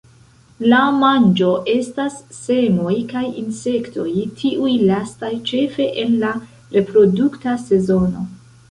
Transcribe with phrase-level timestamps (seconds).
[0.69, 4.09] La manĝo estas semoj kaj insektoj,
[4.41, 6.35] tiuj lastaj ĉefe en la
[6.79, 8.31] reprodukta sezono.